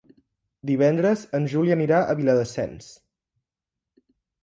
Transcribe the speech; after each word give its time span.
Divendres 0.69 1.27
en 1.41 1.45
Juli 1.53 1.75
anirà 1.77 2.01
a 2.01 2.17
Viladasens. 2.23 2.91